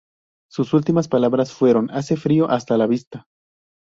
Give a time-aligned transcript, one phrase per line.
[0.49, 3.27] Sus últimas palabras fueron: ""¡Hace frío, hasta la vista!"".